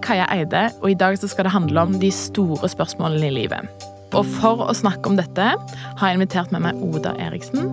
[0.00, 3.68] er Kaja Eide, og i dag skal det handle om de store spørsmålene i livet.
[4.16, 7.68] Og for å snakke om dette har jeg invitert med meg Oda Eriksen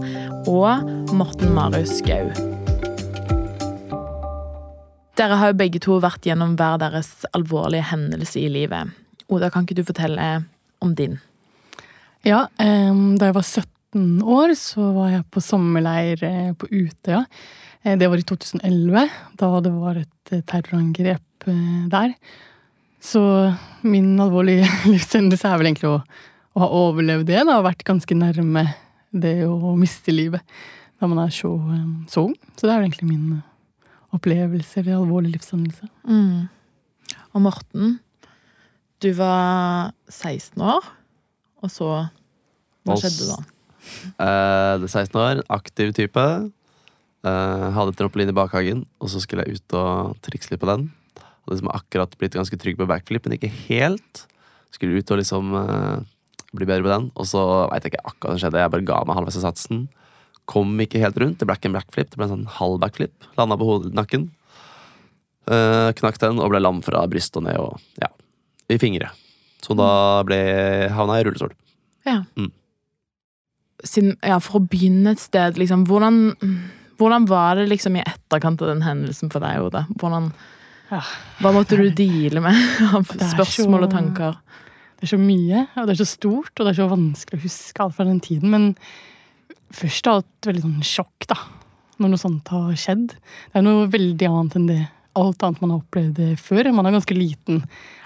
[0.47, 2.27] og Morten Marius Skau.
[5.17, 8.91] Dere har jo begge to vært gjennom hver deres alvorlige hendelse i livet.
[9.31, 10.27] Oda, kan ikke du fortelle
[10.83, 11.17] om din?
[12.27, 17.23] Ja, da jeg var 17 år, så var jeg på sommerleir eh, på Utøya.
[17.83, 21.23] Eh, det var i 2011, da det var et eh, terrorangrep
[21.91, 22.15] der.
[23.03, 23.21] Så
[23.87, 27.43] min alvorlige livshendelse er vel egentlig å, å, ha overlevd det.
[27.43, 28.67] Da, og vært ganske nærme
[29.11, 30.43] det å miste livet
[30.97, 31.51] da man er så,
[32.09, 32.35] så ung.
[32.57, 33.39] Så det er vel egentlig min
[34.15, 35.89] opplevelse eller alvorlig livshendelse.
[36.09, 36.47] Mm.
[37.35, 37.97] Og Morten,
[39.03, 40.87] du var 16 år,
[41.61, 41.91] og så
[42.87, 43.37] Hva skjedde da?
[44.17, 46.23] Uh, 16 år, aktiv type.
[47.27, 50.87] Eh, hadde trampoline i bakhagen, og så skulle jeg ut og trikse litt på den.
[51.47, 54.25] Hadde liksom akkurat blitt ganske trygg på backflip, men ikke helt.
[54.75, 56.01] Skulle ut og liksom uh,
[56.51, 58.63] bli bedre på den, og så veit jeg ikke akkurat hva som skjedde.
[58.65, 59.85] Jeg bare ga meg halvveis av satsen.
[60.47, 61.39] Kom ikke helt rundt.
[61.39, 63.29] Det ble ikke en backflip, det ble en sånn halv backflip.
[63.39, 64.27] Landa på hodet, nakken.
[65.47, 68.11] Uh, knakk den og ble lam fra brystet og ned og ja,
[68.67, 69.13] i fingre.
[69.63, 69.89] Så da
[70.27, 70.37] ble,
[70.91, 71.55] havna jeg i rullestol.
[72.07, 72.19] Ja.
[72.35, 72.51] Mm.
[73.87, 76.35] Siden, ja, for å begynne et sted, liksom, hvordan,
[76.99, 79.85] hvordan var det liksom i etterkant av den hendelsen for deg, Oda?
[79.95, 80.31] Hvordan
[80.87, 82.57] hva måtte du deale med
[82.95, 84.37] av spørsmål og tanker?
[84.97, 87.43] Det er så mye, og det er så stort, og det er så vanskelig å
[87.43, 88.53] huske alt fra den tiden.
[88.53, 88.69] Men
[89.75, 91.37] først av alt veldig sånn sjokk, da.
[91.97, 93.11] Når noe sånt har skjedd.
[93.13, 94.81] Det er noe veldig annet enn det
[95.17, 96.69] alt annet man har opplevd før.
[96.73, 97.63] Man har ganske liten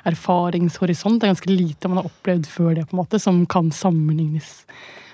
[0.08, 1.20] erfaringshorisont.
[1.20, 4.62] Det er ganske lite man har opplevd før det, på en måte, som kan sammenlignes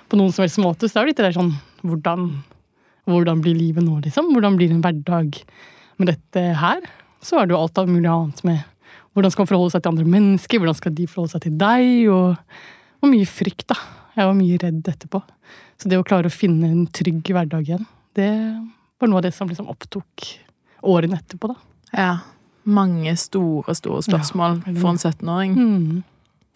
[0.07, 0.87] på noen som helst måte.
[0.87, 2.29] Så det er jo litt det der sånn hvordan,
[3.09, 4.31] hvordan blir livet nå, liksom?
[4.35, 5.41] Hvordan blir en hverdag
[5.97, 6.85] med dette her?
[7.23, 8.65] Så er det jo alt av mulig annet med
[9.17, 11.87] hvordan skal man forholde seg til andre mennesker, hvordan skal de forholde seg til deg,
[12.13, 12.59] og,
[13.01, 13.77] og mye frykt, da.
[14.17, 15.21] Jeg var mye redd etterpå.
[15.81, 18.29] Så det å klare å finne en trygg hverdag igjen, det
[19.01, 20.27] var noe av det som liksom opptok
[20.85, 21.57] årene etterpå, da.
[21.97, 22.13] Ja.
[22.67, 25.57] Mange store, store spørsmål ja, for en 17-åring.
[25.57, 26.01] Mm.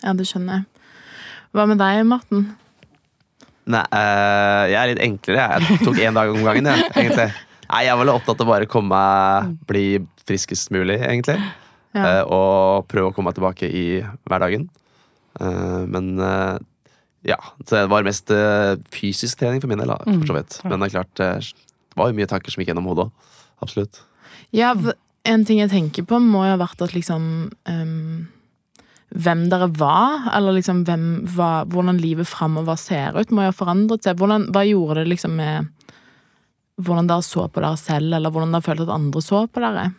[0.03, 0.89] Ja, det skjønner jeg.
[1.55, 2.49] Hva med deg, Morten?
[3.71, 5.47] Nei, øh, jeg er litt enklere.
[5.61, 7.31] Jeg tok én dag om gangen, jeg, egentlig.
[7.71, 9.85] Nei, Jeg var vel opptatt av bare å komme meg, bli
[10.27, 11.37] friskest mulig, egentlig.
[11.95, 12.03] Ja.
[12.03, 13.85] Uh, og prøve å komme meg tilbake i
[14.27, 14.67] hverdagen.
[15.39, 16.59] Uh, men uh,
[17.27, 18.31] ja, så det var mest
[18.91, 19.93] fysisk trening for min del.
[19.93, 20.39] for så mm.
[20.39, 20.59] vidt.
[20.65, 23.31] Men det er klart, det var jo mye tanker som gikk gjennom hodet òg.
[23.61, 24.01] Absolutt.
[24.55, 24.73] Ja,
[25.29, 27.23] en ting jeg tenker på, må jo ha vært at liksom
[27.69, 28.29] um,
[29.11, 31.05] Hvem dere var, eller liksom hvem,
[31.35, 34.15] hva, hvordan livet framover ser ut, må jo ha forandret seg.
[34.17, 35.67] Hvordan, hva gjorde det liksom med
[36.85, 39.89] hvordan dere så på dere selv, eller hvordan dere følte at andre så på dere?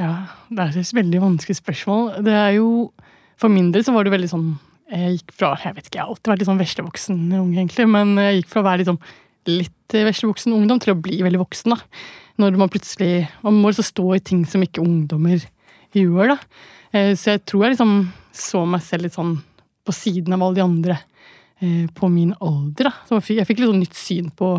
[0.00, 0.12] Ja,
[0.50, 2.16] det er et veldig vanskelig spørsmål.
[2.26, 2.68] Det er jo
[3.38, 4.48] For min del så var det veldig sånn
[4.90, 7.86] Jeg gikk fra Jeg vet ikke, jeg har alltid vært litt sånn veslevoksen ung, egentlig,
[7.90, 9.00] men jeg gikk fra å være liksom
[9.50, 12.00] litt veslevoksen ungdom til å bli veldig voksen, da.
[12.40, 15.44] Når man plutselig Man må liksom stå i ting som ikke ungdommer
[15.94, 16.38] gjør, da.
[16.94, 17.92] Eh, så jeg tror jeg liksom
[18.34, 19.36] så meg selv litt sånn
[19.84, 20.96] på siden av alle de andre
[21.60, 22.94] eh, på min alder, da.
[23.06, 24.56] Så jeg fikk litt sånn nytt syn på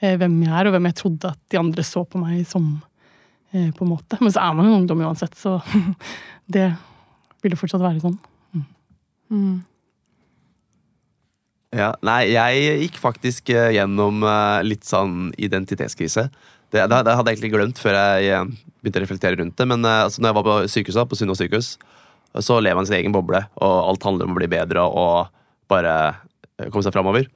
[0.00, 2.70] hvem jeg er, og hvem jeg trodde at de andre så på meg som.
[3.50, 4.18] Eh, på en måte.
[4.20, 5.56] Men så er man jo ungdom uansett, så
[6.54, 6.68] det
[7.42, 8.14] vil jo fortsatt være sånn.
[8.54, 8.64] Mm.
[9.34, 9.56] Mm.
[11.80, 14.22] Ja, nei, jeg gikk faktisk eh, gjennom
[14.66, 16.28] litt sånn identitetskrise.
[16.70, 19.66] Det, det, hadde jeg egentlig glemt før jeg begynte å reflektere rundt det.
[19.66, 21.72] Men altså, når jeg var på sykehuset, på Sunnaas sykehus,
[22.46, 25.32] så lever man sin egen boble, og alt handler om å bli bedre og
[25.70, 25.94] bare
[26.70, 27.26] komme seg framover.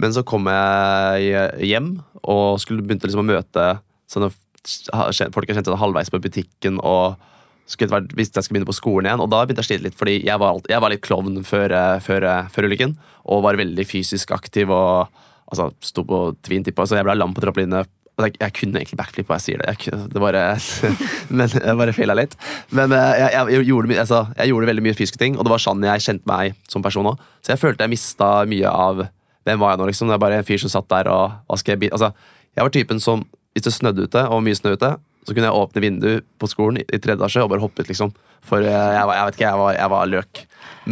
[0.00, 1.90] Men så kom jeg hjem
[2.20, 3.66] og skulle begynte liksom å møte
[4.10, 4.30] sånne
[5.32, 6.80] folk jeg kjente halvveis på butikken.
[6.80, 7.20] og
[7.70, 9.98] skulle, visste jeg skulle begynne på skolen igjen, og Da begynte jeg å slite litt,
[9.98, 12.96] fordi jeg var, jeg var litt klovn før, før, før, ulykken.
[13.30, 15.06] Og var veldig fysisk aktiv og
[15.50, 17.84] altså, sto på tvintippa, så jeg ble lam på trappelinene.
[18.20, 19.76] Jeg, jeg, kunne egentlig backflip, og jeg sier det.
[19.86, 20.42] Jeg, det bare,
[21.38, 22.34] men jeg bare feila litt.
[22.74, 25.86] Men eh, jeg, jeg, gjorde, altså, gjorde, veldig mye fysiske ting, og det var sånn
[25.86, 27.22] jeg kjente meg som person òg.
[27.40, 29.06] Så jeg følte jeg mista mye av
[29.48, 30.10] hvem var jeg nå, liksom?
[30.10, 32.12] Det er bare en fyr som satt der og hva skal jeg Altså,
[32.56, 34.92] jeg var typen som hvis det snødde ute, og mye snø ute,
[35.26, 38.12] så kunne jeg åpne vinduet på skolen i tredje etasje og bare hoppe ut, liksom.
[38.46, 40.42] For jeg, jeg, jeg vet ikke, jeg var, jeg var løk.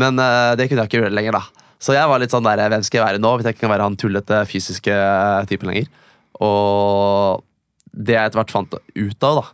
[0.03, 1.69] Men uh, det kunne jeg ikke gjøre lenger, da.
[1.79, 3.73] Så jeg var litt sånn der, hvem skal jeg være nå, hvis jeg ikke kan
[3.73, 4.97] være han tullete fysiske
[5.51, 5.87] typen lenger.
[6.45, 7.45] Og
[7.95, 9.45] det jeg etter hvert fant ut av, da,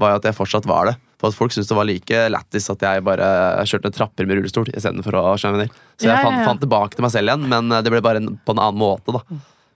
[0.00, 0.96] var jo at jeg fortsatt var det.
[1.20, 3.26] For at folk syntes det var like lættis at jeg bare
[3.68, 5.66] kjørte trapper med rullestol istedenfor å skjønne
[6.00, 8.54] Så jeg fant, fant, tilbake til meg selv igjen, men eh, det ble bare på
[8.56, 9.12] en annen måte.
[9.12, 9.20] da.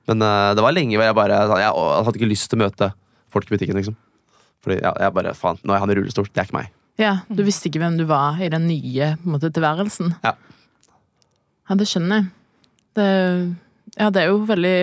[0.09, 2.91] Men uh, det var lenge hvor jeg bare Jeg hadde ikke lyst til å møte
[3.33, 3.77] folk i butikken.
[3.77, 3.97] liksom.
[4.65, 6.29] Fordi jeg, jeg bare, faen, Nå er han i rullestol.
[6.33, 6.73] Det er ikke meg.
[7.01, 10.15] Ja, Du visste ikke hvem du var i den nye på en måte, tilværelsen?
[10.25, 10.35] Ja.
[11.69, 12.31] Ja, det skjønner jeg.
[12.95, 13.07] Det,
[13.99, 14.75] ja, det er jo veldig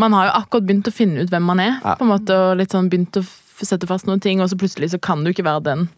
[0.00, 1.96] Man har jo akkurat begynt å finne ut hvem man er, Ja.
[1.98, 3.24] på en måte, og litt sånn begynt å
[3.58, 5.88] f- sette fast noen ting, og så plutselig så kan du ikke være den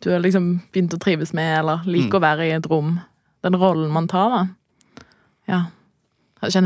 [0.00, 2.94] du har liksom begynt å trives med, eller liker å være i et rom.
[3.44, 5.04] Den rollen man tar, da.
[5.50, 5.58] Ja.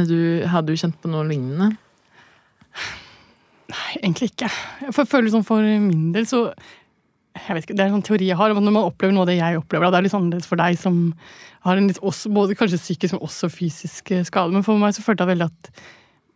[0.06, 1.73] Du, har du kjent på noe lignende?
[3.75, 4.50] Nei, egentlig ikke.
[4.85, 6.44] Jeg føler liksom for min del så
[7.35, 9.31] jeg vet ikke, Det er en sånn teori jeg har når man opplever noe av
[9.32, 11.00] det jeg opplever, da, det er litt annerledes for deg som
[11.67, 14.55] har en litt også, både kanskje psykisk, men også fysisk eh, skade.
[14.55, 15.73] Men for meg så følte jeg veldig at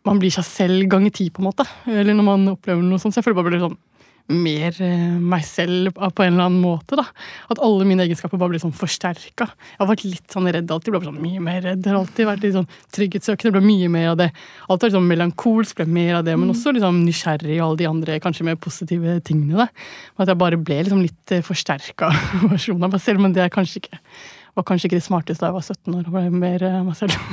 [0.09, 1.63] man blir seg selv ganger ti, på en måte.
[1.87, 3.15] Eller når man opplever noe sånt.
[3.15, 3.77] Så jeg føler bare blir sånn
[4.29, 6.97] mer eh, meg selv på en eller annen måte.
[6.99, 7.05] da.
[7.51, 9.47] At alle mine egenskaper bare blir sånn forsterka.
[9.49, 10.93] Jeg har vært litt sånn redd alltid.
[10.93, 11.85] ble sånn mye mer redd.
[11.89, 13.53] Har alltid vært litt sånn trygghetssøkende.
[13.57, 14.29] Ble mye mer av det.
[14.69, 16.35] Alt var sånn melankolsk, ble mer av det.
[16.39, 19.65] Men også liksom nysgjerrig og alle de andre kanskje mer positive tingene.
[19.65, 19.69] da.
[20.17, 22.11] Og At jeg bare ble liksom litt forsterka
[22.51, 23.23] versjon av meg selv.
[23.25, 24.03] Men det er kanskje ikke
[24.57, 26.95] var kanskje ikke det smarteste da jeg var 17 år og ble mer eh, meg
[26.99, 27.13] selv.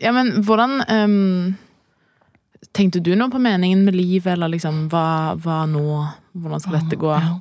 [0.00, 1.54] Ja, men hvordan ehm,
[2.74, 5.84] Tenkte du noe på meningen med livet, eller liksom hva, hva nå?
[6.34, 7.10] Hvordan skal dette gå?
[7.14, 7.36] Ja.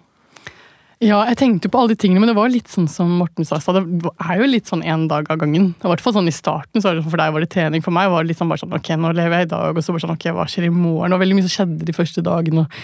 [1.04, 3.58] Ja, jeg tenkte på alle de tingene, men det var litt sånn som Morten sa.
[3.60, 5.74] Det er jo litt sånn én dag av gangen.
[5.76, 7.84] I hvert fall sånn I starten så sånn, for deg var det trening.
[7.84, 9.84] For meg var det litt sånn bare sånn ok, nå lever jeg i dag, og
[9.84, 11.12] så bare sånn ok, hva skjer i morgen?
[11.12, 12.78] Det var veldig mye som skjedde de første dagene og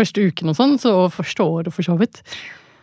[0.00, 2.22] første ukene og sånn, så, og første året for så vidt.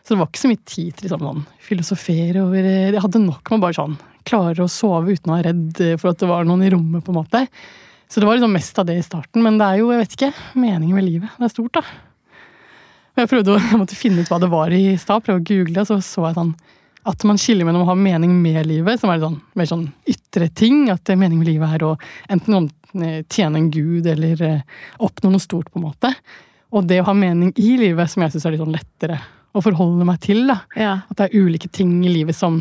[0.07, 2.77] Så det var ikke så mye tid til liksom, sånn, filosofere over det.
[2.93, 6.13] Jeg hadde nok med bare sånn klare å sove uten å være redd eh, for
[6.13, 7.43] at det var noen i rommet, på en måte.
[8.07, 9.44] Så det var liksom mest av det i starten.
[9.44, 11.33] Men det er jo, jeg vet ikke, meningen med livet.
[11.38, 11.83] Det er stort, da.
[13.18, 15.48] Og Jeg prøvde å jeg måtte finne ut hva det var i stad, prøve å
[15.48, 16.56] google, og så så jeg sånn
[17.07, 20.50] at man skiller mellom å ha mening med livet, som er sånn, mer sånn ytre
[20.51, 20.89] ting.
[20.92, 21.94] At meningen med livet er å
[22.33, 22.68] enten
[23.00, 26.12] eh, tjene en gud eller eh, oppnå noe stort, på en måte.
[26.75, 29.21] Og det å ha mening i livet, som jeg syns er litt sånn lettere
[29.56, 30.44] å forholde meg til.
[30.51, 30.59] da.
[30.75, 30.94] Ja.
[31.07, 32.59] At det er ulike ting i livet som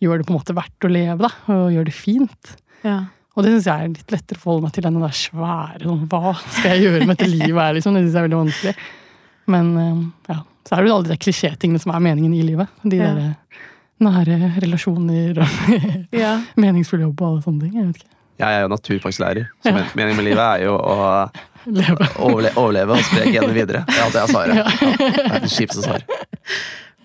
[0.00, 2.54] gjør det på en måte verdt å leve, da, og gjør det fint.
[2.86, 3.00] ja.
[3.40, 5.86] Og det syns jeg er litt lettere å forholde meg til enn den der svære
[5.88, 7.96] sånn, Hva skal jeg gjøre med dette livet her, liksom?
[7.96, 8.74] Det syns jeg er veldig vanskelig.
[9.50, 10.02] Men eh,
[10.34, 10.38] ja,
[10.68, 12.68] så er det jo alle de klisjétingene som er meningen i livet.
[12.84, 13.14] De Ja.
[13.16, 13.66] der eh,
[14.04, 15.48] nære relasjoner og
[16.22, 16.34] ja.
[16.60, 17.74] meningsfull jobb og alle sånne ting.
[17.80, 18.14] Jeg vet ikke.
[18.40, 19.80] Jeg er jo naturfagslærer, så ja.
[19.98, 20.94] meningen med livet er jo å
[21.68, 22.06] Leve.
[22.24, 23.82] overleve og spre genene videre.
[23.88, 24.60] Det er alt jeg svarer.
[24.62, 24.70] Ja.
[24.96, 26.14] Det er det kjipeste svaret.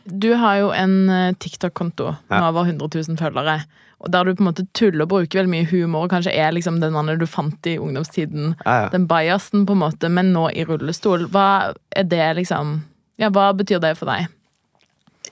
[0.05, 2.49] Du har jo en eh, TikTok-konto med Ja.
[2.49, 3.65] over 100 000 følgere.
[4.05, 6.51] Og Der du på en måte tuller og bruker veldig mye humor, og kanskje er
[6.53, 8.55] liksom den mannen du fant i ungdomstiden.
[8.65, 8.89] Ja, ja.
[8.89, 11.25] Den biasen, på en måte, men nå i rullestol.
[11.31, 12.83] Hva er det liksom
[13.17, 14.27] Ja, hva betyr det for deg?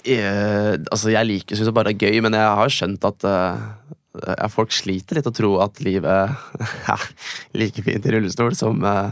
[0.06, 4.48] Eh, altså, jeg liker syns det bare er gøy, men jeg har skjønt at uh,
[4.50, 6.32] folk sliter litt å tro at livet
[6.96, 7.06] er
[7.54, 9.12] like fint i rullestol som uh,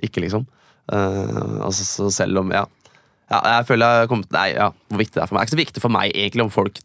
[0.00, 0.46] ikke, liksom.
[0.90, 2.64] Uh, altså, så selv om, ja.
[3.32, 5.42] Ja jeg føler jeg har kommet Nei, ja, hvor viktig det er for meg.
[5.42, 6.80] Det er ikke så viktig for meg egentlig om folk,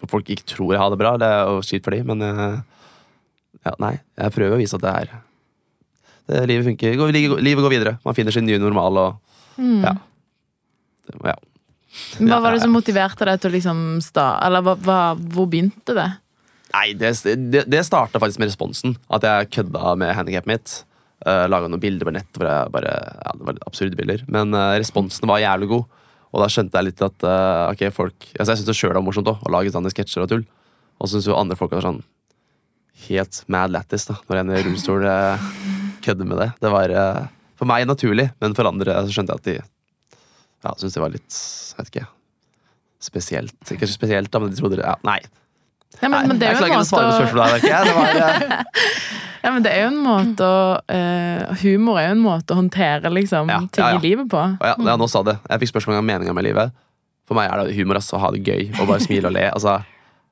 [0.00, 1.14] om folk ikke tror jeg har det bra.
[1.20, 2.60] Det er jo skitt for dem, men eh,
[3.68, 3.94] ja, nei.
[4.16, 5.10] Jeg prøver å vise at det er
[6.30, 6.94] det, Livet funker.
[7.00, 7.92] Går- Livet, livet går videre.
[8.06, 9.18] Man finner sin nye normal og
[9.60, 9.82] Mm.
[9.84, 9.90] ja.
[11.26, 11.34] ja.
[12.22, 14.28] Hva var det som motiverte deg til å liksom sta...
[14.46, 14.98] Eller hva, hva,
[15.34, 16.06] hvor begynte det?
[16.70, 17.10] Nei, det,
[17.50, 18.94] det, det starta faktisk med responsen.
[19.12, 20.76] At jeg kødda med handikappet mitt.
[21.20, 24.22] Uh, Laga noen bilder på nett hvor jeg bare Ja, det var absurde bilder.
[24.32, 25.98] Men uh, responsen var jævlig god.
[26.30, 29.28] Og da skjønte jeg litt at uh, ok, folk altså Jeg syntes det var morsomt
[29.32, 30.46] også, å lage sånne sketsjer og tull.
[31.00, 32.02] Og så syns jo andre folk var sånn
[33.08, 35.50] helt mad lættis da, når en i rullestol uh,
[36.04, 36.48] kødder med det.
[36.60, 37.26] Det var uh,
[37.60, 41.12] for meg naturlig, men for andre så skjønte jeg at de ja, syntes det var
[41.14, 42.08] litt Jeg vet ikke.
[43.00, 43.60] Spesielt.
[43.72, 45.20] Ikke spesielt, da, men de trodde det ja, Nei.
[46.00, 47.82] Ja, men, men det er jeg klarer ikke å svare på spørsmålet der, merker jeg.
[47.86, 52.16] Det var, eh, Ja, men det er jo en måte å uh, Humor er jo
[52.18, 54.00] en måte å håndtere liksom, Ja, ting ja, ja.
[54.00, 54.42] i livet på.
[54.60, 55.38] Ja, ja, nå sa det.
[55.48, 56.74] Jeg fikk spørsmål om meninga med livet.
[57.28, 59.46] For meg er det humor altså, å ha det gøy og bare smile og le.
[59.48, 59.78] Altså,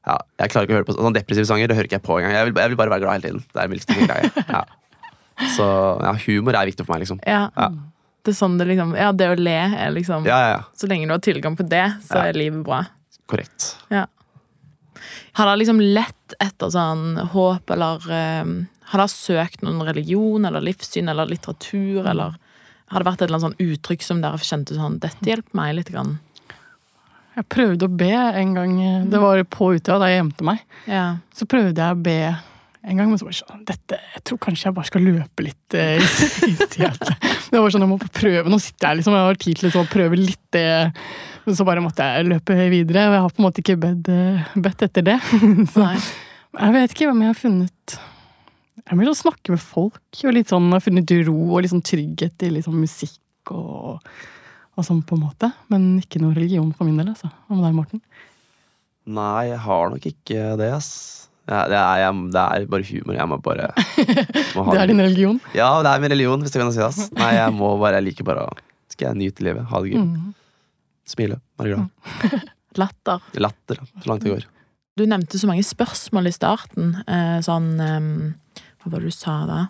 [0.09, 1.71] ja, jeg klarer ikke å høre på sånne depressive sanger.
[1.71, 2.35] Det hører ikke jeg på engang.
[2.37, 3.45] Jeg vil, jeg vil bare være glad hele tiden.
[3.55, 4.45] Det er stille greie.
[4.49, 4.65] Ja.
[5.55, 5.65] Så
[6.03, 7.21] ja, humor er viktig for meg, liksom.
[7.23, 7.47] Ja.
[7.55, 7.71] Ja.
[8.27, 10.63] Det er sånn det liksom Ja, det å le er liksom Ja, ja, ja.
[10.77, 12.25] Så lenge du har tilgang på det, så Ja.
[12.29, 12.83] er livet bra.
[13.31, 13.77] Korrekt.
[15.39, 18.45] Har dere liksom lett etter sånn håp, eller eh,
[18.91, 22.11] Har dere søkt noen religion eller livssyn eller litteratur, Mm.
[22.11, 22.35] eller
[22.89, 25.75] har det vært et eller annet sånn uttrykk som dere kjente sånn Dette hjelper meg
[25.77, 25.91] litt.
[25.93, 26.19] Grann.
[27.37, 28.81] Jeg prøvde å be en gang.
[28.83, 30.59] eh, Det var på Utøya, da jeg gjemte meg.
[30.87, 31.17] Ja.
[31.35, 32.37] Så prøvde jeg å be
[32.85, 35.45] en gang, men så var det sånn dette, Jeg tror kanskje jeg bare skal løpe
[35.45, 35.75] litt.
[35.75, 35.99] eh,
[36.49, 36.91] i, i.
[37.49, 38.45] Det var sånn, Jeg må prøve.
[38.53, 40.67] Nå sitter jeg liksom, jeg har tid til liksom å prøve litt det.
[41.49, 43.07] Men så bare måtte jeg løpe videre.
[43.09, 45.19] Og jeg har på en måte ikke bedt, eh, bedt etter det.
[45.75, 45.97] Så Nei.
[46.61, 47.99] jeg vet ikke hvem jeg har funnet
[48.89, 50.03] Jeg vil sånn snakke med folk.
[50.25, 53.53] Og litt sånn, jeg har funnet ro og litt sånn trygghet i litt sånn musikk
[53.53, 53.99] og,
[54.77, 55.51] og sånn, på en måte.
[55.73, 57.33] Men ikke noe religion for min del, altså.
[57.51, 58.05] med deg, Morten.
[59.09, 61.28] Nei, jeg har nok ikke det, ass.
[61.49, 63.15] Ja, det, er, jeg, det er bare humor.
[63.17, 63.69] Jeg må bare
[64.57, 65.39] må ha Det er din religion.
[65.57, 66.89] Ja, det er min religion, hvis det kan si det.
[66.91, 67.09] ass.
[67.21, 68.59] Nei, jeg må bare, jeg liker bare å
[68.93, 70.03] Skal jeg nyte livet, ha det gøy.
[70.05, 70.35] Mm.
[71.09, 72.45] Smile, være glad.
[72.83, 73.25] Latter.
[73.41, 74.45] Latter, så langt det går.
[74.99, 76.93] Du nevnte så mange spørsmål i starten.
[77.09, 79.63] Eh, sånn eh, Hva var det du sa da?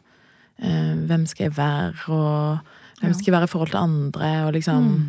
[0.59, 4.55] Eh, hvem skal jeg være, og hvem skal jeg være i forhold til andre, og
[4.59, 5.09] liksom Mm.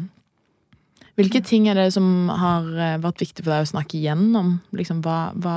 [1.20, 4.54] Hvilke ting er det som har eh, vært viktig for deg å snakke igjennom?
[4.72, 5.56] Liksom, hva, hva,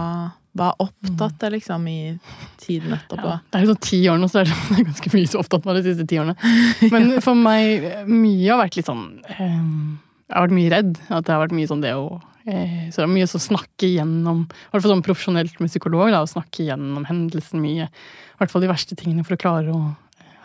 [0.53, 2.13] hva er opptatt av liksom, i
[2.61, 3.25] tiden etterpå?
[3.25, 5.69] Ja, det er jo sånn ti år nå, så er det ganske mye så opptatt
[5.69, 6.35] med de siste ti årene.
[6.93, 10.93] Men for meg, mye har vært litt sånn eh, Jeg har vært mye redd.
[11.09, 12.05] At det har vært mye sånn det å
[12.45, 16.13] eh, Så det er mye å snakke igjennom I hvert fall sånn profesjonelt med psykolog,
[16.13, 17.89] da, å snakke igjennom hendelsen mye.
[17.89, 19.83] I hvert fall de verste tingene for å klare å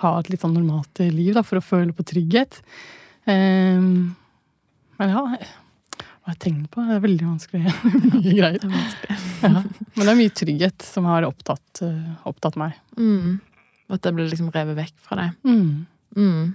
[0.06, 2.62] ha et litt sånn normalt liv, da, for å føle på trygghet.
[3.28, 3.84] Eh,
[4.98, 5.24] men ja,
[6.27, 6.84] hva jeg tenkt på?
[6.84, 7.74] Det er veldig vanskelig.
[8.12, 8.57] mye greier.
[8.60, 9.17] Det vanskelig.
[9.39, 9.62] Ja.
[9.96, 12.75] Men det er mye trygghet som har opptatt, eh, opptatt meg.
[13.00, 13.38] Mm.
[13.96, 15.38] At det blir liksom revet vekk fra deg.
[15.48, 15.86] Mm.
[16.17, 16.50] Mm.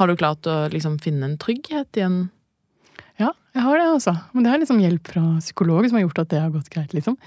[0.00, 2.16] Har du klart å liksom finne en trygghet i en
[3.20, 4.16] Ja, jeg har det, altså.
[4.32, 6.96] Men det er liksom hjelp fra psykolog som har gjort at det har gått greit,
[6.96, 7.18] liksom.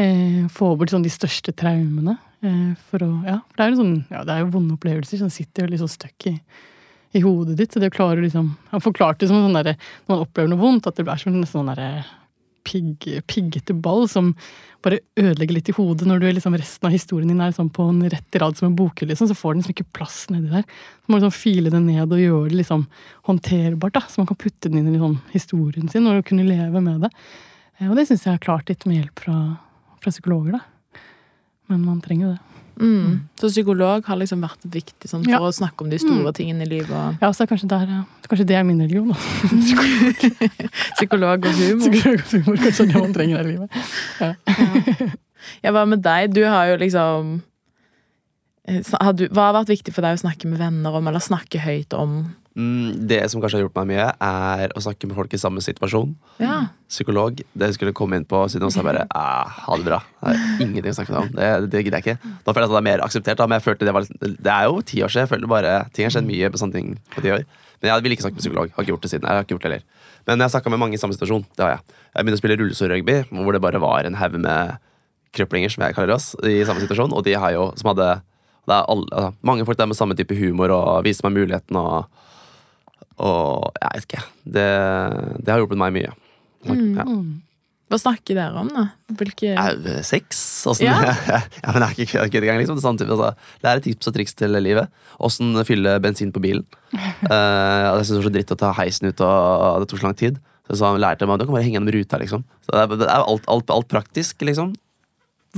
[0.00, 2.16] Eh, få bort sånn de største traumene.
[2.40, 5.20] Eh, for å, ja, for det er jo sånn, ja, det er jo vonde opplevelser
[5.20, 6.34] som sitter jo liksom støkk i,
[7.12, 7.72] i hodet ditt.
[7.72, 9.76] Så det å klare å liksom Han forklarte forklart det som sånn derre
[10.06, 12.04] når man opplever noe vondt, at det blir som nesten sånn derre
[12.64, 14.34] pigg, piggete ball som
[14.84, 17.86] bare ødelegger litt i hodet når du liksom resten av historien din er sånn på
[17.88, 20.64] en rett rad som en bokhylle, liksom, så får den liksom ikke plass nedi der.
[20.64, 22.86] Så må du liksom file det ned og gjøre det liksom
[23.28, 26.80] håndterbart, da, så man kan putte den inn i liksom historien sin og kunne leve
[26.84, 27.12] med det.
[27.78, 29.38] Eh, Og det syns jeg har klart litt med hjelp fra,
[30.00, 30.64] fra psykologer, da.
[31.70, 32.40] Men man trenger jo det.
[32.80, 33.20] mm.
[33.40, 35.38] Så psykolog har liksom vært viktig sånn, for Ja.
[35.40, 36.36] å snakke om de store Mm.
[36.36, 36.90] tingene i livet.
[36.90, 39.14] Og Ja, så kanskje, der, kanskje det er min religion, da.
[40.96, 41.90] psykolog og humor.
[41.90, 43.70] Psykolog og humor, kanskje det man trenger her i livet.
[45.64, 46.34] Ja, hva med deg?
[46.36, 47.30] Du har jo liksom
[48.68, 51.22] eh, har du, Hva har vært viktig for deg å snakke med venner om, eller
[51.24, 52.34] snakke høyt om?
[52.58, 55.62] Mm, det som kanskje har hjulpet meg mye, er å snakke med folk i samme
[55.62, 56.16] situasjon.
[56.42, 56.56] Ja.
[56.90, 57.38] Psykolog.
[57.54, 60.00] Det skulle komme inn på siden og sa bare ah, ha det bra.
[60.18, 61.30] Det er ingenting å snakke om.
[61.36, 62.34] Det, det gidder jeg ikke.
[62.42, 63.38] Da føler jeg at det er mer akseptert.
[63.38, 65.26] Da, men jeg følte det, var, litt- det er jo ti år siden.
[65.28, 67.46] Jeg føler bare Ting har skjedd mye på sånne ting på ti år.
[67.80, 68.72] Men jeg ville ikke snakke med psykolog.
[68.74, 69.28] Har ikke gjort det siden.
[69.30, 69.84] Jeg har ikke gjort det heller.
[70.26, 71.46] Men jeg har snakka med mange i samme situasjon.
[71.56, 71.84] Det har jeg.
[72.10, 74.74] Jeg begynte å spille rullestolrugby, hvor det bare var en haug med
[75.38, 77.14] krøplinger, som jeg kaller oss, i samme situasjon.
[77.14, 78.10] Og de har jo, som hadde
[78.68, 81.78] det er alle, altså, Mange folk der med samme type humor og viste meg muligheten
[81.80, 82.10] og
[83.20, 84.24] Og jeg vet ikke.
[84.56, 84.66] Det,
[85.44, 86.10] det har hjulpet meg mye.
[86.66, 87.06] Ja.
[87.06, 87.40] Mm.
[87.90, 88.84] Hva snakker dere om, da?
[89.18, 89.72] Hvilke Au,
[90.06, 90.40] Sex?
[90.70, 91.00] Åssen Ja.
[91.34, 91.40] ja.
[91.72, 92.46] men det er ikke kødd.
[92.60, 92.78] Liksom.
[92.78, 93.30] Det er sånn altså.
[93.66, 94.92] Lære tips og triks til livet.
[95.18, 96.62] Åssen fylle bensin på bilen.
[96.94, 100.08] uh, jeg synes det var så dritt å ta heisen ut, og det tok så
[100.08, 100.38] lang tid.
[100.70, 102.46] Så jeg lærte meg, Du kan bare henge gjennom ruta, liksom.
[102.62, 104.70] Så det er, det er alt, alt, alt praktisk, liksom.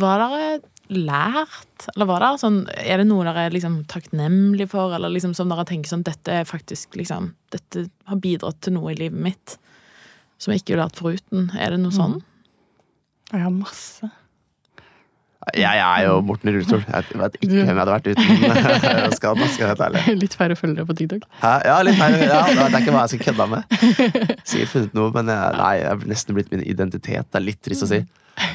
[0.00, 0.62] Var dere
[0.96, 5.34] lært, eller var det sånn Er det noe dere er liksom takknemlige for, eller liksom
[5.36, 9.20] som dere tenker sånn Dette er faktisk liksom Dette har bidratt til noe i livet
[9.30, 9.56] mitt
[10.42, 11.44] som jeg ikke ville vært foruten.
[11.54, 12.16] Er det noe sånn?
[13.30, 14.08] Jeg har masse.
[15.56, 16.82] Jeg, jeg er jo Morten i rullestol.
[16.86, 19.48] Jeg vet ikke hvem jeg hadde vært uten skaden.
[19.50, 20.14] Skal jeg være ærlig.
[20.20, 21.24] Litt færre følgere på TikTok.
[21.42, 21.52] Hæ?
[21.66, 22.20] Ja, litt færre.
[22.22, 23.76] Ja, det vet ikke hva jeg skal kødde med.
[24.46, 27.26] Sikkert funnet noe, men jeg, nei, jeg har nesten blitt min identitet.
[27.26, 27.98] Det er litt trist å si.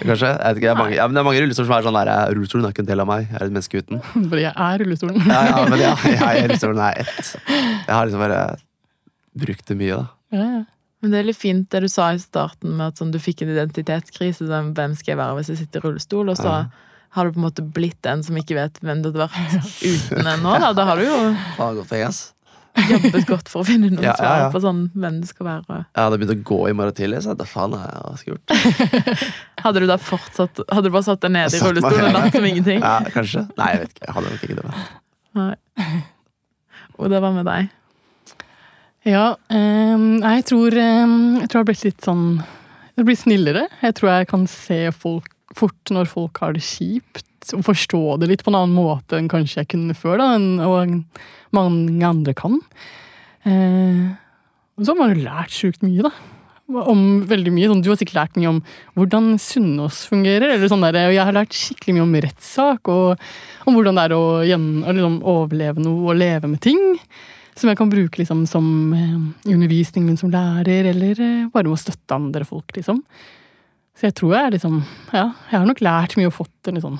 [0.01, 0.29] Kanskje?
[0.31, 1.97] Jeg vet ikke, det, er mange, ja, men det er mange rullestoler som er sånn
[1.99, 3.27] der Rullestolen er ikke en del av meg.
[3.27, 4.01] Jeg er et menneske uten.
[4.31, 5.19] Bare jeg er rullestolen.
[5.27, 7.35] Ja, ja, men ja, jeg, rullestolen er ett.
[7.51, 8.41] Jeg har liksom bare
[9.37, 10.07] brukt det mye, da.
[10.39, 10.63] Ja, ja.
[11.01, 13.43] Men det er litt fint det du sa i starten, med at sånn, du fikk
[13.45, 14.47] en identitetskrise.
[14.49, 16.31] Sånn, hvem skal jeg være hvis jeg sitter i rullestol?
[16.33, 16.63] Og så Ja.
[17.17, 20.25] har du på en måte blitt en som ikke vet hvem du hadde vært uten
[20.33, 20.59] ennå.
[20.59, 20.73] Da.
[20.73, 21.19] da har du jo
[22.77, 24.49] jobbet godt for å finne noen Ja, svar ja.
[24.53, 25.77] på sånn hvem du skal være.
[25.95, 29.23] Jeg hadde begynt å gå i morgen tidlig, så da faen hva skal jeg gjort.
[29.65, 32.45] Hadde du da fortsatt Hadde du bare satt deg nede i rullestolen og latt som
[32.45, 32.83] ingenting?
[32.83, 33.47] Ja, kanskje.
[33.57, 34.05] Nei, jeg vet ikke.
[34.05, 34.85] Jeg hadde nok ikke det.
[35.37, 35.97] Nei.
[36.97, 37.73] Og det var med deg.
[39.05, 42.43] Ja, ehm, jeg tror, ehm, jeg tror jeg har blitt litt sånn
[42.97, 43.67] Jeg blir snillere.
[43.83, 48.29] Jeg tror jeg kan se folk fort når folk har det kjipt, og forstå det
[48.31, 50.31] litt på en annen måte enn kanskje jeg kunne før, da,
[50.65, 51.03] og
[51.53, 52.57] mange andre kan.
[53.45, 54.17] Eh,
[54.77, 56.11] og så har man jo lært sjukt mye, da.
[56.67, 57.69] Om veldig mye.
[57.69, 58.59] Sånn, du har sikkert lært mye om
[58.97, 60.49] hvordan Sunnaas fungerer.
[60.55, 64.03] eller sånn der, og Jeg har lært skikkelig mye om rettssak, og om hvordan det
[64.09, 66.81] er å, gjen, liksom, overleve noe og leve med ting.
[67.57, 71.65] Som jeg kan bruke liksom, som eh, i undervisningen min som lærer, eller eh, bare
[71.65, 72.69] med å støtte andre folk.
[72.77, 73.01] liksom.
[73.97, 76.77] Så jeg tror jeg er liksom Ja, jeg har nok lært mye og fått en
[76.77, 76.99] litt sånn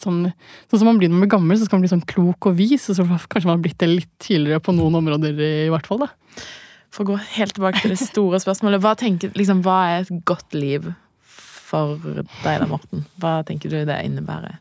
[0.00, 0.32] sånn,
[0.70, 2.54] sånn som man blir når man blir gammel, så skal man bli sånn klok og
[2.56, 2.86] vis.
[2.88, 6.06] Og så kanskje man har blitt det litt tidligere på noen områder, i hvert fall.
[6.06, 6.08] da.
[6.94, 10.24] For å gå helt tilbake til det store spørsmålet, hva, tenker, liksom, hva er et
[10.24, 10.88] godt liv
[11.28, 13.04] for deg da, Morten?
[13.20, 14.60] Hva tenker du det innebærer?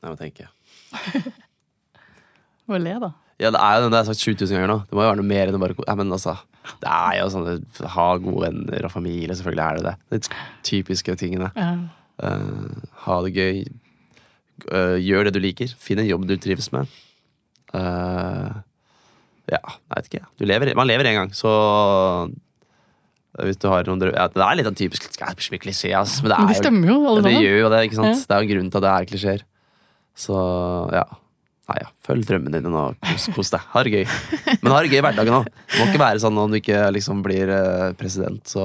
[0.00, 0.59] Nei, hva tenker tenke.
[2.70, 3.10] Må le, da.
[3.40, 4.78] Ja, det er jo det jeg har sagt 7000 ganger nå.
[4.86, 6.36] Det må jo være noe mer enn å bare ja, men altså,
[6.82, 9.36] Det er jo sånn ha gode venner og familie.
[9.36, 9.94] Selvfølgelig er det det.
[10.12, 11.48] De typiske tingene.
[11.56, 11.70] Ja.
[12.20, 13.62] Uh, ha det gøy.
[14.68, 15.72] Uh, gjør det du liker.
[15.80, 16.92] Finn en jobb du trives med.
[17.72, 18.60] Uh,
[19.50, 20.24] ja, jeg vet ikke.
[20.38, 21.50] Du lever, man lever én gang, så
[23.46, 26.32] hvis du har noen ja, Det er litt av typisk ikke mye klisjé, ass, men
[26.32, 28.10] det Men er det stemmer jo, alle det gjør jo det, ikke sant?
[28.10, 28.26] Ja.
[28.26, 29.44] Det er jo grunnen til at det er klisjeer.
[30.20, 30.36] Så
[30.94, 31.06] ja.
[31.70, 31.88] Nei, ja.
[32.04, 33.62] Følg drømmene dine og kos, kos deg.
[33.72, 34.06] Ha det gøy.
[34.60, 35.50] Men ha det gøy i hverdagen òg.
[35.78, 38.64] Må ikke være sånn om du ikke liksom blir eh, president, så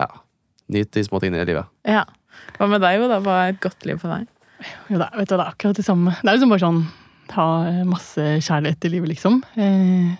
[0.00, 0.08] ja.
[0.72, 1.68] Nyt de små tingene i livet.
[1.86, 2.02] Ja.
[2.56, 3.20] Hva med deg, jo da?
[3.22, 4.24] Hva er et godt liv for deg?
[4.90, 6.14] Jo, er- vet du, det er akkurat det samme.
[6.22, 6.80] Det er liksom bare sånn
[7.36, 9.38] ha eh, masse kjærlighet i livet, liksom.
[9.60, 10.16] Eh,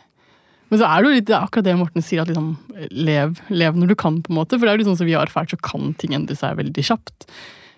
[0.66, 2.52] men så er det jo litt det er akkurat det Morten sier, at liksom
[2.90, 4.58] lev, lev når du kan, på en måte.
[4.58, 6.58] For det er jo litt sånn som vi har erfart, så kan ting endre seg
[6.58, 7.28] veldig kjapt.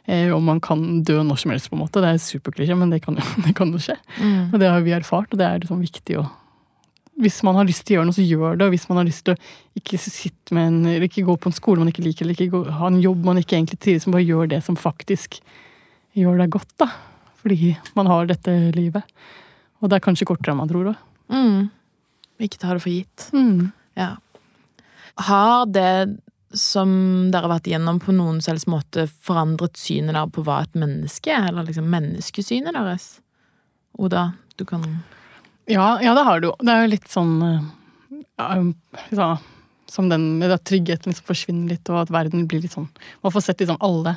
[0.09, 2.01] Eh, og man kan dø når som helst, på en måte.
[2.01, 3.99] Det er superklisjé, men det kan, jo, det kan jo skje.
[4.49, 6.29] Og det har vi erfart, og det er liksom viktig å
[7.19, 8.67] Hvis man har lyst til å gjøre noe, så gjør det.
[8.69, 9.39] Og hvis man har lyst til å
[9.75, 9.99] ikke
[10.55, 13.01] en, eller ikke gå på en skole man ikke liker, eller ikke gå, ha en
[13.03, 15.41] jobb man ikke egentlig trives med, bare gjør det som faktisk
[16.15, 16.89] gjør deg godt, da.
[17.43, 19.03] Fordi man har dette livet.
[19.83, 21.03] Og det er kanskje kortere enn man tror òg.
[21.35, 21.69] Mm.
[22.47, 23.29] Ikke ta det for gitt.
[23.35, 23.73] Mm.
[23.99, 24.15] Ja.
[25.27, 25.91] Har det
[26.57, 26.91] som
[27.33, 31.33] dere har vært igjennom, på noen selvs måte forandret synet der på hva et menneske
[31.33, 31.51] er?
[31.51, 33.19] Eller liksom menneskesynet deres?
[33.99, 34.85] Oda, du kan
[35.69, 36.53] Ja, ja, det har du.
[36.61, 38.63] Det er jo litt sånn eh,
[39.13, 39.31] ja,
[39.91, 42.89] Som den at tryggheten liksom forsvinner litt, og at verden blir litt sånn
[43.25, 44.17] Man får sett liksom alle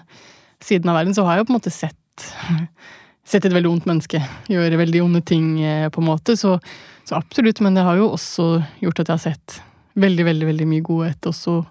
[0.63, 1.17] sidene av verden.
[1.17, 2.27] Så har jeg jo på en måte sett
[3.31, 6.33] Sett et veldig ondt menneske gjøre veldig onde ting, eh, på en måte.
[6.35, 6.55] Så,
[7.07, 7.61] så absolutt.
[7.61, 8.47] Men det har jo også
[8.81, 9.59] gjort at jeg har sett
[9.99, 11.61] veldig, veldig veldig mye godhet også,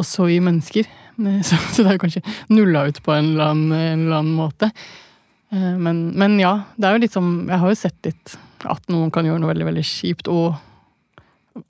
[0.00, 0.86] også i mennesker.
[1.18, 4.36] Eh, Så, så det er kanskje nulla ut på en eller annen, en eller annen
[4.36, 4.70] måte.
[5.52, 8.34] Eh, Men, men ja, det er jo litt som Jeg har jo sett litt
[8.66, 10.56] at noen kan gjøre noe veldig veldig kjipt, og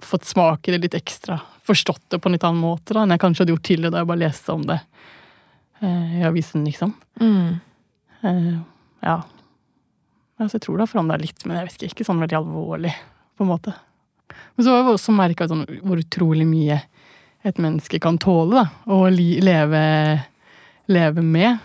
[0.02, 1.36] fått smake det litt ekstra.
[1.66, 4.00] Forstått det på en litt annen måte da, enn jeg kanskje hadde gjort tidligere da
[4.02, 4.78] jeg bare leste om det
[5.82, 6.94] eh, i avisen, liksom.
[7.20, 7.50] mm.
[8.26, 8.54] Eh,
[9.06, 9.16] ja.
[10.40, 12.94] Altså, jeg tror det har forandra litt, men jeg vet ikke, ikke sånn veldig alvorlig,
[13.36, 13.74] på en måte.
[14.56, 16.80] Men så har jeg også merka sånn, hvor utrolig mye
[17.46, 19.80] et menneske kan tåle, da, og leve,
[20.90, 21.58] leve med.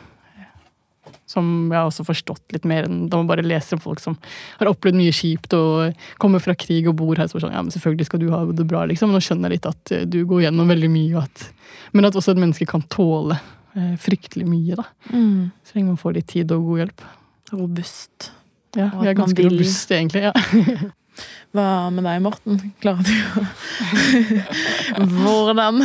[1.30, 4.18] Som jeg har også forstått litt mer enn da man bare leser om folk som
[4.60, 7.30] har opplevd mye kjipt og kommer fra krig og bor her.
[7.32, 9.14] Så sånn, ja, men selvfølgelig skal du ha det bra, liksom.
[9.16, 11.48] Nå skjønner jeg litt at eh, du går gjennom veldig mye, at,
[11.96, 14.88] men at også et menneske kan tåle eh, fryktelig mye, da.
[15.16, 15.50] Mm.
[15.64, 17.10] Så lenge man får litt tid og god hjelp.
[17.56, 18.32] Robust.
[18.76, 20.28] Ja, vi er ganske robuste, egentlig.
[20.30, 20.92] Ja.
[21.52, 22.60] Hva med deg, Morten?
[22.84, 23.46] Klarer du å
[25.12, 25.82] Hvordan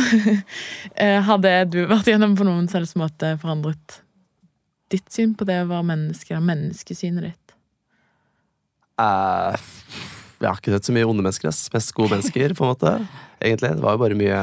[1.27, 4.01] hadde du vært gjennom på noen selvs måte forandret
[4.93, 6.37] ditt syn på det å være menneske?
[6.37, 7.55] og Menneskesynet ditt?
[8.97, 9.53] Uh,
[10.41, 11.49] jeg har ikke sett så mye onde mennesker.
[11.51, 11.67] ass.
[11.73, 12.93] Mest gode mennesker, på en måte.
[13.41, 13.75] Egentlig.
[13.75, 14.41] Det var jo bare mye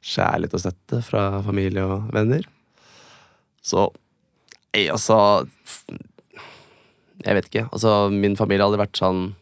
[0.00, 2.46] kjærlighet og støtte fra familie og venner.
[3.60, 3.90] Så
[4.72, 5.44] jeg, altså
[7.20, 7.66] Jeg vet ikke.
[7.68, 9.34] Altså, min familie har aldri vært sånn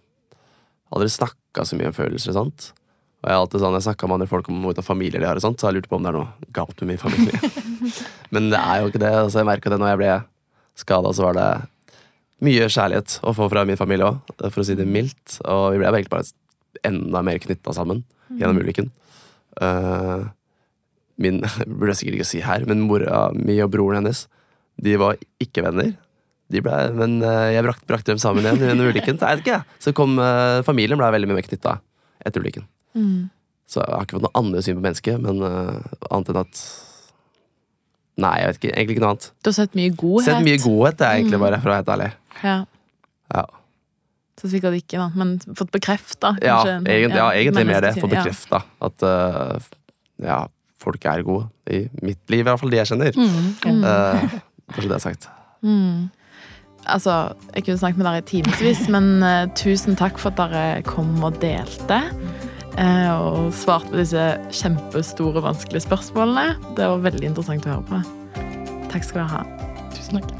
[0.94, 2.70] Aldri snakka så mye om følelser og.
[3.18, 5.38] Og jeg har alltid sånn, jeg snakka med andre folk om hvordan familier de har,
[5.40, 7.50] og sånt, så jeg lurte på om det er noe galt med min familie.
[8.34, 9.10] Men det er jo ikke det.
[9.24, 10.12] Altså, jeg merka det når jeg ble
[10.78, 11.48] skada, så var det
[12.46, 15.40] mye kjærlighet å få fra min familie òg, for å si det mildt.
[15.42, 18.04] Og vi ble egentlig bare enda mer knytta sammen
[18.38, 18.92] gjennom ulykken.
[19.58, 20.28] Uh,
[21.18, 24.28] min burde jeg sikkert ikke si her, men mora mi og broren hennes
[24.78, 25.96] de var ikke venner.
[26.48, 29.18] De ble, men eh, jeg brakte, brakte dem sammen igjen under ulykken.
[29.20, 31.74] Så, ikke, så kom eh, familien ble veldig mye mer knytta
[32.24, 32.64] etter ulykken.
[32.96, 33.26] Mm.
[33.68, 36.62] Så jeg har ikke fått noe andre syn på mennesket, men eh, annet enn at
[38.18, 38.70] Nei, jeg vet ikke.
[38.74, 39.26] Egentlig ikke noe annet.
[39.44, 40.26] Du har sett mye godhet.
[40.26, 41.42] Sett mye godhet, det er egentlig Mm.
[41.44, 42.08] bare, for å være helt ærlig.
[42.42, 42.54] Ja.
[43.36, 43.44] Ja.
[44.40, 45.06] Så sikkert ikke, da.
[45.14, 47.92] Men fått bekrefta, Ja, egentlig, ja, egentlig mer det.
[48.00, 49.54] Fått bekrefta at uh,
[50.22, 50.40] ja,
[50.82, 51.46] folk er gode.
[51.70, 53.14] I mitt liv, i hvert fall de jeg kjenner.
[53.14, 53.54] Mm.
[53.62, 53.84] Mm.
[53.86, 54.40] Uh,
[54.74, 55.28] kanskje det er sagt.
[55.62, 56.10] Mm.
[56.86, 60.82] Altså, jeg kunne snakket med dere i timevis, men uh, tusen takk for at dere
[60.86, 62.00] kom og delte.
[62.78, 66.54] Uh, og svarte på disse kjempestore, vanskelige spørsmålene.
[66.78, 68.02] Det var veldig interessant å høre på.
[68.92, 69.42] Takk skal dere ha.
[69.96, 70.34] Tusen takk.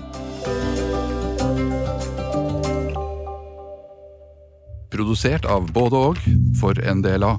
[4.89, 6.27] Produsert av både og
[6.59, 7.37] for NDLA.